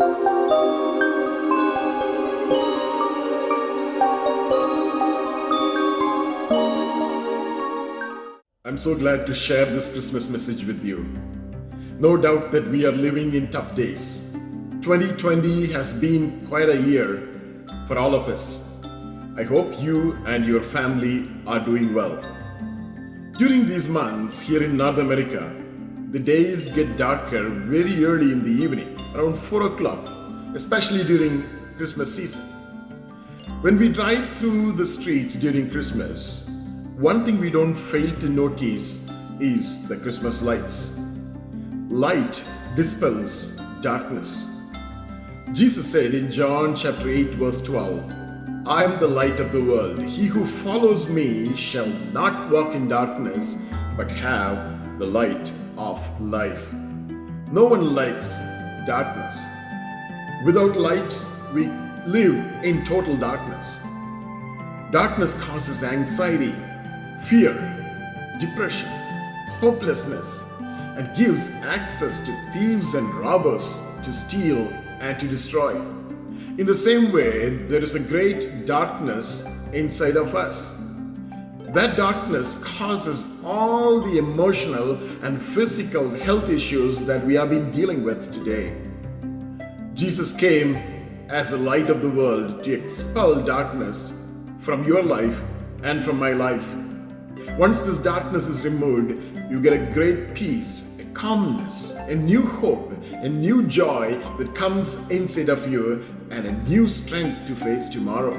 I'm 0.00 0.16
so 8.78 8.94
glad 8.94 9.26
to 9.26 9.34
share 9.34 9.66
this 9.66 9.92
Christmas 9.92 10.30
message 10.30 10.64
with 10.64 10.82
you. 10.82 11.04
No 11.98 12.16
doubt 12.16 12.50
that 12.52 12.66
we 12.68 12.86
are 12.86 12.92
living 12.92 13.34
in 13.34 13.50
tough 13.50 13.76
days. 13.76 14.30
2020 14.80 15.66
has 15.72 15.92
been 15.92 16.46
quite 16.48 16.70
a 16.70 16.80
year 16.80 17.28
for 17.86 17.98
all 17.98 18.14
of 18.14 18.26
us. 18.28 18.66
I 19.36 19.42
hope 19.42 19.82
you 19.82 20.16
and 20.26 20.46
your 20.46 20.62
family 20.62 21.30
are 21.46 21.60
doing 21.60 21.92
well. 21.92 22.18
During 23.32 23.68
these 23.68 23.86
months 23.86 24.40
here 24.40 24.62
in 24.62 24.78
North 24.78 24.96
America, 24.96 25.54
the 26.10 26.18
days 26.18 26.68
get 26.70 26.98
darker 26.98 27.48
very 27.48 28.04
early 28.04 28.32
in 28.32 28.42
the 28.42 28.64
evening, 28.64 28.98
around 29.14 29.38
4 29.38 29.66
o'clock, 29.66 30.08
especially 30.56 31.04
during 31.04 31.44
Christmas 31.76 32.12
season. 32.12 32.42
When 33.60 33.78
we 33.78 33.90
drive 33.90 34.36
through 34.36 34.72
the 34.72 34.88
streets 34.88 35.36
during 35.36 35.70
Christmas, 35.70 36.48
one 36.96 37.24
thing 37.24 37.38
we 37.38 37.48
don't 37.48 37.76
fail 37.76 38.10
to 38.16 38.28
notice 38.28 39.08
is 39.38 39.86
the 39.86 39.96
Christmas 39.98 40.42
lights. 40.42 40.98
Light 41.88 42.42
dispels 42.74 43.52
darkness. 43.80 44.48
Jesus 45.52 45.86
said 45.88 46.12
in 46.12 46.32
John 46.32 46.74
chapter 46.74 47.08
8, 47.08 47.34
verse 47.34 47.62
12, 47.62 48.12
I 48.66 48.82
am 48.82 48.98
the 48.98 49.06
light 49.06 49.38
of 49.38 49.52
the 49.52 49.62
world. 49.62 50.02
He 50.02 50.26
who 50.26 50.44
follows 50.64 51.08
me 51.08 51.56
shall 51.56 51.86
not 52.12 52.50
walk 52.50 52.74
in 52.74 52.88
darkness, 52.88 53.70
but 53.96 54.08
have 54.10 54.98
the 54.98 55.06
light 55.06 55.52
of 55.76 56.00
life. 56.20 56.72
No 57.52 57.64
one 57.64 57.94
likes 57.94 58.38
darkness. 58.86 59.40
Without 60.44 60.76
light, 60.76 61.12
we 61.52 61.66
live 62.06 62.64
in 62.64 62.84
total 62.84 63.16
darkness. 63.16 63.78
Darkness 64.92 65.34
causes 65.34 65.82
anxiety, 65.82 66.54
fear, 67.28 67.54
depression, 68.40 68.88
hopelessness, 69.60 70.46
and 70.96 71.16
gives 71.16 71.50
access 71.62 72.20
to 72.20 72.52
thieves 72.52 72.94
and 72.94 73.12
robbers 73.14 73.80
to 74.04 74.12
steal 74.12 74.68
and 75.00 75.18
to 75.20 75.28
destroy. 75.28 75.74
In 76.58 76.66
the 76.66 76.74
same 76.74 77.12
way, 77.12 77.56
there 77.68 77.82
is 77.82 77.94
a 77.94 78.00
great 78.00 78.66
darkness 78.66 79.46
inside 79.72 80.16
of 80.16 80.34
us. 80.34 80.80
That 81.72 81.96
darkness 81.96 82.60
causes 82.64 83.24
all 83.44 84.00
the 84.00 84.18
emotional 84.18 84.94
and 85.22 85.40
physical 85.40 86.10
health 86.10 86.48
issues 86.48 87.04
that 87.04 87.24
we 87.24 87.34
have 87.34 87.50
been 87.50 87.70
dealing 87.70 88.02
with 88.02 88.32
today. 88.32 88.76
Jesus 89.94 90.34
came 90.34 90.76
as 91.28 91.50
the 91.50 91.56
light 91.56 91.88
of 91.88 92.02
the 92.02 92.08
world 92.08 92.64
to 92.64 92.72
expel 92.72 93.44
darkness 93.44 94.26
from 94.58 94.82
your 94.84 95.00
life 95.00 95.40
and 95.84 96.04
from 96.04 96.18
my 96.18 96.32
life. 96.32 96.66
Once 97.56 97.78
this 97.78 97.98
darkness 97.98 98.48
is 98.48 98.64
removed, 98.64 99.22
you 99.48 99.60
get 99.60 99.72
a 99.72 99.92
great 99.92 100.34
peace, 100.34 100.82
a 100.98 101.04
calmness, 101.14 101.92
a 101.92 102.16
new 102.16 102.42
hope, 102.44 102.92
a 103.12 103.28
new 103.28 103.62
joy 103.68 104.18
that 104.38 104.56
comes 104.56 105.08
inside 105.08 105.48
of 105.48 105.70
you, 105.70 106.04
and 106.30 106.46
a 106.46 106.52
new 106.68 106.88
strength 106.88 107.46
to 107.46 107.54
face 107.54 107.88
tomorrow. 107.88 108.34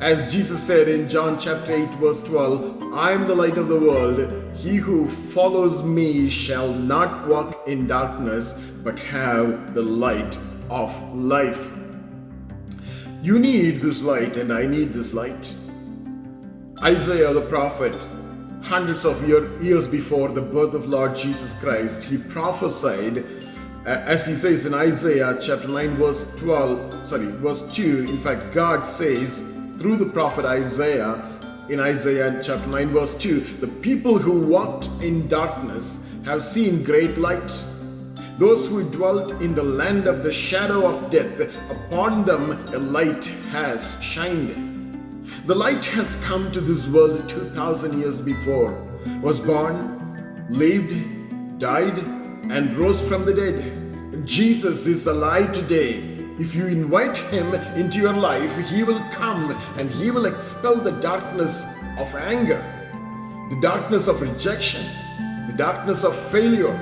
As 0.00 0.32
Jesus 0.32 0.62
said 0.62 0.88
in 0.88 1.10
John 1.10 1.38
chapter 1.38 1.74
8, 1.74 1.90
verse 1.98 2.22
12, 2.22 2.94
I 2.94 3.12
am 3.12 3.28
the 3.28 3.34
light 3.34 3.58
of 3.58 3.68
the 3.68 3.78
world. 3.78 4.56
He 4.56 4.76
who 4.76 5.06
follows 5.06 5.82
me 5.82 6.30
shall 6.30 6.72
not 6.72 7.28
walk 7.28 7.68
in 7.68 7.86
darkness, 7.86 8.54
but 8.82 8.98
have 8.98 9.74
the 9.74 9.82
light 9.82 10.38
of 10.70 10.90
life. 11.14 11.70
You 13.22 13.38
need 13.38 13.82
this 13.82 14.00
light, 14.00 14.38
and 14.38 14.50
I 14.54 14.66
need 14.66 14.94
this 14.94 15.12
light. 15.12 15.54
Isaiah 16.82 17.34
the 17.34 17.46
prophet, 17.50 17.94
hundreds 18.62 19.04
of 19.04 19.28
year, 19.28 19.60
years 19.60 19.86
before 19.86 20.30
the 20.30 20.40
birth 20.40 20.72
of 20.72 20.88
Lord 20.88 21.14
Jesus 21.14 21.52
Christ, 21.58 22.04
he 22.04 22.16
prophesied, 22.16 23.22
as 23.84 24.26
he 24.26 24.34
says 24.34 24.64
in 24.64 24.72
Isaiah 24.72 25.38
chapter 25.42 25.68
9, 25.68 25.96
verse 25.96 26.26
12, 26.38 27.06
sorry, 27.06 27.26
verse 27.26 27.70
2. 27.72 28.06
In 28.08 28.18
fact, 28.22 28.54
God 28.54 28.86
says 28.86 29.49
through 29.80 29.96
the 29.96 30.04
prophet 30.04 30.44
Isaiah 30.44 31.40
in 31.70 31.80
Isaiah 31.80 32.38
chapter 32.44 32.66
9, 32.66 32.90
verse 32.90 33.16
2, 33.16 33.40
the 33.60 33.66
people 33.66 34.18
who 34.18 34.46
walked 34.46 34.84
in 35.00 35.26
darkness 35.26 36.04
have 36.26 36.44
seen 36.44 36.84
great 36.84 37.16
light. 37.16 37.50
Those 38.36 38.66
who 38.66 38.82
dwelt 38.82 39.40
in 39.40 39.54
the 39.54 39.62
land 39.62 40.06
of 40.06 40.22
the 40.22 40.30
shadow 40.30 40.86
of 40.86 41.10
death, 41.10 41.40
upon 41.70 42.26
them 42.26 42.50
a 42.74 42.78
light 42.78 43.24
has 43.52 43.96
shined. 44.02 45.26
The 45.46 45.54
light 45.54 45.86
has 45.86 46.22
come 46.24 46.52
to 46.52 46.60
this 46.60 46.86
world 46.86 47.26
2000 47.30 47.98
years 47.98 48.20
before, 48.20 48.72
was 49.22 49.40
born, 49.40 49.96
lived, 50.50 51.58
died, 51.58 51.96
and 52.50 52.76
rose 52.76 53.00
from 53.00 53.24
the 53.24 53.32
dead. 53.32 54.26
Jesus 54.26 54.86
is 54.86 55.06
alive 55.06 55.54
today. 55.54 56.09
If 56.40 56.54
you 56.54 56.68
invite 56.68 57.18
him 57.18 57.52
into 57.52 57.98
your 57.98 58.14
life, 58.14 58.56
he 58.70 58.82
will 58.82 59.04
come 59.10 59.50
and 59.76 59.90
he 59.90 60.10
will 60.10 60.24
expel 60.24 60.76
the 60.76 60.92
darkness 60.92 61.66
of 61.98 62.14
anger, 62.14 62.64
the 63.50 63.60
darkness 63.60 64.08
of 64.08 64.22
rejection, 64.22 64.86
the 65.46 65.52
darkness 65.52 66.02
of 66.02 66.16
failure, 66.30 66.72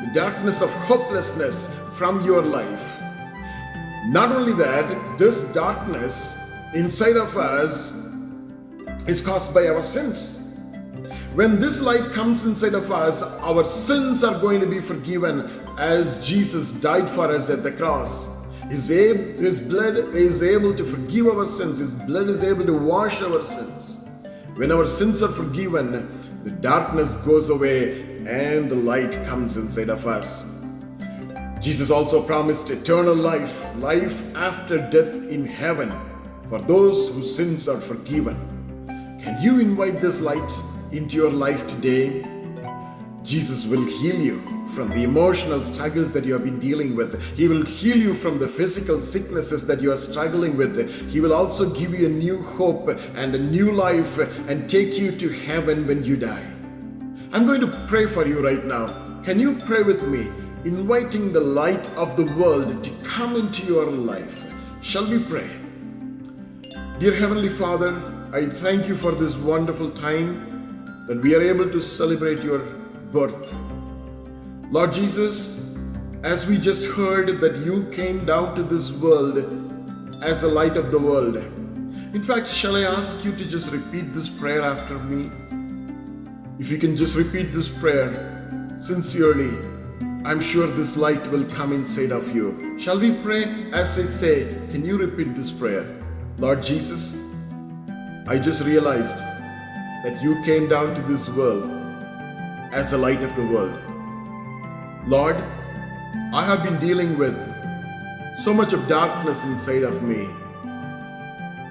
the 0.00 0.10
darkness 0.14 0.62
of 0.62 0.70
hopelessness 0.88 1.78
from 1.98 2.24
your 2.24 2.40
life. 2.40 2.82
Not 4.06 4.32
only 4.32 4.54
that, 4.54 5.18
this 5.18 5.42
darkness 5.52 6.34
inside 6.74 7.18
of 7.18 7.36
us 7.36 7.92
is 9.06 9.20
caused 9.20 9.52
by 9.52 9.68
our 9.68 9.82
sins. 9.82 10.38
When 11.34 11.60
this 11.60 11.82
light 11.82 12.12
comes 12.12 12.46
inside 12.46 12.72
of 12.72 12.90
us, 12.90 13.22
our 13.42 13.66
sins 13.66 14.24
are 14.24 14.40
going 14.40 14.58
to 14.60 14.66
be 14.66 14.80
forgiven 14.80 15.50
as 15.76 16.26
Jesus 16.26 16.72
died 16.72 17.10
for 17.10 17.30
us 17.30 17.50
at 17.50 17.62
the 17.62 17.72
cross. 17.72 18.35
His, 18.68 18.90
ab- 18.90 19.36
his 19.36 19.60
blood 19.60 19.96
is 20.14 20.42
able 20.42 20.74
to 20.74 20.84
forgive 20.84 21.28
our 21.28 21.46
sins, 21.46 21.78
His 21.78 21.94
blood 21.94 22.28
is 22.28 22.42
able 22.42 22.66
to 22.66 22.76
wash 22.76 23.22
our 23.22 23.44
sins. 23.44 24.08
When 24.56 24.72
our 24.72 24.86
sins 24.86 25.22
are 25.22 25.28
forgiven, 25.28 26.42
the 26.42 26.50
darkness 26.50 27.16
goes 27.18 27.50
away 27.50 28.02
and 28.26 28.68
the 28.68 28.74
light 28.74 29.12
comes 29.24 29.56
inside 29.56 29.88
of 29.88 30.06
us. 30.06 30.52
Jesus 31.60 31.90
also 31.90 32.22
promised 32.22 32.70
eternal 32.70 33.14
life, 33.14 33.54
life 33.76 34.22
after 34.34 34.78
death 34.78 35.14
in 35.14 35.46
heaven 35.46 35.94
for 36.48 36.60
those 36.60 37.10
whose 37.10 37.34
sins 37.34 37.68
are 37.68 37.80
forgiven. 37.80 38.36
Can 39.22 39.40
you 39.42 39.58
invite 39.60 40.00
this 40.00 40.20
light 40.20 40.52
into 40.92 41.16
your 41.16 41.30
life 41.30 41.66
today? 41.66 42.24
Jesus 43.22 43.66
will 43.66 43.84
heal 43.84 44.20
you 44.20 44.55
from 44.74 44.90
the 44.90 45.02
emotional 45.04 45.62
struggles 45.62 46.12
that 46.12 46.24
you 46.24 46.32
have 46.32 46.44
been 46.44 46.58
dealing 46.58 46.94
with. 46.94 47.22
He 47.36 47.48
will 47.48 47.64
heal 47.64 47.96
you 47.96 48.14
from 48.14 48.38
the 48.38 48.48
physical 48.48 49.00
sicknesses 49.00 49.66
that 49.66 49.80
you 49.80 49.92
are 49.92 49.96
struggling 49.96 50.56
with. 50.56 50.76
He 51.10 51.20
will 51.20 51.32
also 51.32 51.70
give 51.70 51.92
you 51.98 52.06
a 52.06 52.10
new 52.10 52.42
hope 52.42 52.88
and 53.14 53.34
a 53.34 53.38
new 53.38 53.72
life 53.72 54.18
and 54.48 54.68
take 54.68 54.98
you 54.98 55.12
to 55.12 55.28
heaven 55.28 55.86
when 55.86 56.04
you 56.04 56.16
die. 56.16 56.44
I'm 57.32 57.46
going 57.46 57.60
to 57.60 57.86
pray 57.86 58.06
for 58.06 58.26
you 58.26 58.44
right 58.44 58.64
now. 58.64 58.86
Can 59.24 59.40
you 59.40 59.56
pray 59.66 59.82
with 59.82 60.06
me, 60.06 60.28
inviting 60.64 61.32
the 61.32 61.40
light 61.40 61.86
of 61.96 62.16
the 62.16 62.24
world 62.34 62.84
to 62.84 62.90
come 63.02 63.36
into 63.36 63.66
your 63.66 63.86
life? 63.86 64.44
Shall 64.82 65.06
we 65.06 65.18
pray? 65.18 65.50
Dear 66.98 67.14
Heavenly 67.14 67.48
Father, 67.48 67.92
I 68.32 68.46
thank 68.46 68.88
you 68.88 68.96
for 68.96 69.12
this 69.12 69.36
wonderful 69.36 69.90
time 69.90 71.06
that 71.08 71.20
we 71.22 71.34
are 71.34 71.42
able 71.42 71.70
to 71.70 71.80
celebrate 71.80 72.42
your 72.42 72.58
birth. 73.12 73.75
Lord 74.72 74.92
Jesus, 74.92 75.60
as 76.24 76.44
we 76.48 76.58
just 76.58 76.86
heard 76.86 77.40
that 77.40 77.58
you 77.58 77.88
came 77.92 78.24
down 78.24 78.56
to 78.56 78.64
this 78.64 78.90
world 78.90 79.38
as 80.24 80.40
the 80.40 80.48
light 80.48 80.76
of 80.76 80.90
the 80.90 80.98
world. 80.98 81.36
In 81.36 82.20
fact, 82.20 82.48
shall 82.48 82.74
I 82.74 82.82
ask 82.82 83.24
you 83.24 83.30
to 83.30 83.44
just 83.44 83.70
repeat 83.70 84.12
this 84.12 84.28
prayer 84.28 84.62
after 84.62 84.98
me? 84.98 85.30
If 86.58 86.68
you 86.68 86.78
can 86.78 86.96
just 86.96 87.14
repeat 87.14 87.52
this 87.52 87.68
prayer 87.68 88.10
sincerely, 88.82 89.56
I'm 90.24 90.40
sure 90.40 90.66
this 90.66 90.96
light 90.96 91.24
will 91.30 91.44
come 91.44 91.72
inside 91.72 92.10
of 92.10 92.34
you. 92.34 92.80
Shall 92.80 92.98
we 92.98 93.12
pray 93.22 93.44
as 93.72 93.96
I 93.96 94.04
say? 94.06 94.48
Can 94.72 94.84
you 94.84 94.98
repeat 94.98 95.36
this 95.36 95.52
prayer? 95.52 95.86
Lord 96.38 96.60
Jesus, 96.60 97.14
I 98.26 98.40
just 98.40 98.64
realized 98.64 99.18
that 100.02 100.20
you 100.20 100.42
came 100.42 100.68
down 100.68 100.96
to 100.96 101.02
this 101.02 101.28
world 101.28 101.70
as 102.72 102.90
the 102.90 102.98
light 102.98 103.22
of 103.22 103.36
the 103.36 103.46
world. 103.46 103.80
Lord, 105.08 105.36
I 106.32 106.44
have 106.44 106.64
been 106.64 106.80
dealing 106.80 107.16
with 107.16 107.36
so 108.42 108.52
much 108.52 108.72
of 108.72 108.88
darkness 108.88 109.44
inside 109.44 109.84
of 109.84 110.02
me. 110.02 110.28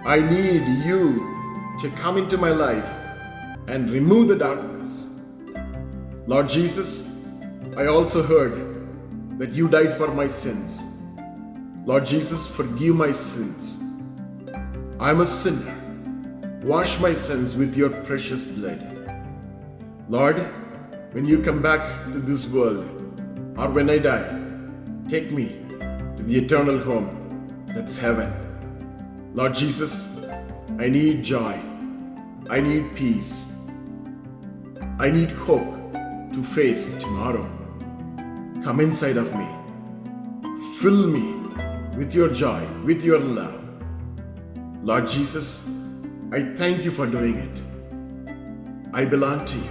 I 0.06 0.22
need 0.22 0.86
you 0.86 1.76
to 1.82 1.90
come 1.98 2.18
into 2.18 2.38
my 2.38 2.52
life 2.52 2.88
and 3.68 3.90
remove 3.90 4.30
the 4.30 4.38
darkness. 4.38 5.10
Lord 6.28 6.48
Jesus, 6.48 7.14
I 7.76 7.88
also 7.88 8.24
heard 8.24 8.88
that 9.38 9.52
you 9.52 9.68
died 9.68 9.98
for 9.98 10.08
my 10.08 10.28
sins. 10.28 10.82
Lord 11.86 12.06
Jesus, 12.06 12.48
forgive 12.48 12.96
my 12.96 13.12
sins. 13.12 13.84
I'm 14.98 15.20
a 15.20 15.26
sinner. 15.26 15.76
Wash 16.64 17.02
my 17.02 17.14
sins 17.14 17.54
with 17.54 17.76
your 17.76 17.90
precious 17.90 18.46
blood. 18.46 18.80
Lord, 20.08 20.38
when 21.12 21.26
you 21.26 21.44
come 21.44 21.62
back 21.62 22.06
to 22.14 22.20
this 22.20 22.48
world, 22.48 22.96
or 23.58 23.70
when 23.70 23.90
I 23.90 23.98
die, 24.00 24.40
take 25.10 25.32
me 25.32 25.48
to 26.18 26.24
the 26.24 26.38
eternal 26.38 26.80
home 26.80 27.66
that's 27.68 27.98
heaven. 27.98 28.32
Lord 29.34 29.56
Jesus, 29.56 30.10
I 30.80 30.90
need 30.90 31.24
joy. 31.24 31.60
I 32.50 32.60
need 32.60 32.96
peace. 32.96 33.52
I 35.00 35.10
need 35.10 35.32
hope 35.32 35.94
to 36.34 36.44
face 36.44 36.94
tomorrow. 36.94 37.50
Come 38.64 38.80
inside 38.80 39.18
of 39.18 39.34
me. 39.36 39.48
Fill 40.80 41.08
me 41.08 41.34
with 41.98 42.14
your 42.14 42.30
joy, 42.30 42.66
with 42.84 43.04
your 43.04 43.20
love. 43.20 43.62
Lord 44.84 45.10
Jesus, 45.10 45.68
I 46.32 46.44
thank 46.56 46.84
you 46.84 46.92
for 46.92 47.08
doing 47.08 47.38
it. 47.38 48.94
I 48.94 49.06
belong 49.06 49.46
to 49.46 49.58
you. 49.58 49.70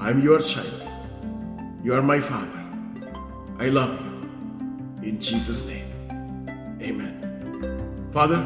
I'm 0.00 0.22
your 0.22 0.40
child. 0.40 0.82
You 1.82 1.94
are 1.94 2.02
my 2.02 2.20
father. 2.20 2.63
I 3.58 3.68
love 3.68 4.00
you. 4.00 5.08
In 5.08 5.20
Jesus' 5.20 5.64
name, 5.66 5.86
amen. 6.82 8.10
Father, 8.12 8.38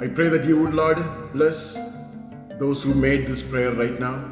I 0.00 0.06
pray 0.06 0.30
that 0.30 0.46
you 0.46 0.58
would, 0.58 0.72
Lord, 0.72 0.98
bless 1.34 1.76
those 2.58 2.82
who 2.82 2.94
made 2.94 3.26
this 3.26 3.42
prayer 3.42 3.72
right 3.72 4.00
now. 4.00 4.24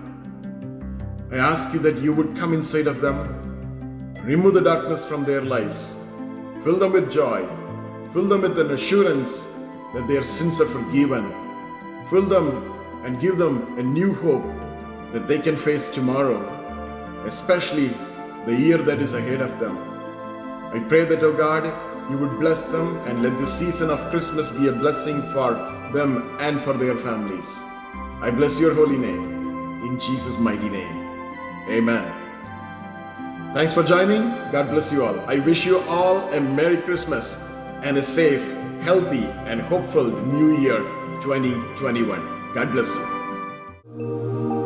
I 1.30 1.36
ask 1.36 1.74
you 1.74 1.80
that 1.80 1.98
you 1.98 2.14
would 2.14 2.34
come 2.36 2.54
inside 2.54 2.86
of 2.86 3.02
them, 3.02 4.14
remove 4.22 4.54
the 4.54 4.62
darkness 4.62 5.04
from 5.04 5.24
their 5.24 5.42
lives, 5.42 5.94
fill 6.64 6.78
them 6.78 6.92
with 6.92 7.12
joy, 7.12 7.46
fill 8.14 8.26
them 8.26 8.40
with 8.40 8.58
an 8.58 8.70
assurance 8.70 9.44
that 9.92 10.08
their 10.08 10.22
sins 10.22 10.62
are 10.62 10.66
forgiven, 10.66 11.30
fill 12.08 12.22
them 12.22 12.72
and 13.04 13.20
give 13.20 13.36
them 13.36 13.78
a 13.78 13.82
new 13.82 14.14
hope 14.14 14.44
that 15.12 15.28
they 15.28 15.38
can 15.38 15.56
face 15.56 15.90
tomorrow, 15.90 16.40
especially 17.26 17.88
the 18.46 18.56
year 18.56 18.78
that 18.78 19.00
is 19.00 19.12
ahead 19.12 19.42
of 19.42 19.58
them. 19.60 19.89
I 20.72 20.78
pray 20.78 21.04
that, 21.04 21.22
O 21.22 21.32
God, 21.32 21.64
you 22.10 22.18
would 22.18 22.38
bless 22.38 22.62
them 22.62 22.96
and 23.06 23.22
let 23.22 23.36
this 23.38 23.52
season 23.52 23.90
of 23.90 23.98
Christmas 24.10 24.50
be 24.50 24.68
a 24.68 24.72
blessing 24.72 25.20
for 25.32 25.54
them 25.92 26.36
and 26.40 26.60
for 26.60 26.72
their 26.72 26.96
families. 26.96 27.58
I 28.20 28.30
bless 28.30 28.58
your 28.60 28.74
holy 28.74 28.96
name. 28.96 29.24
In 29.82 29.98
Jesus' 29.98 30.38
mighty 30.38 30.68
name. 30.68 30.96
Amen. 31.68 32.04
Thanks 33.52 33.72
for 33.72 33.82
joining. 33.82 34.30
God 34.52 34.70
bless 34.70 34.92
you 34.92 35.04
all. 35.04 35.18
I 35.20 35.40
wish 35.40 35.66
you 35.66 35.80
all 35.88 36.18
a 36.32 36.40
Merry 36.40 36.76
Christmas 36.76 37.36
and 37.82 37.98
a 37.98 38.02
safe, 38.02 38.42
healthy, 38.82 39.24
and 39.50 39.60
hopeful 39.60 40.04
New 40.04 40.56
Year 40.58 40.78
2021. 41.20 42.54
God 42.54 42.70
bless 42.72 42.94
you. 42.94 44.59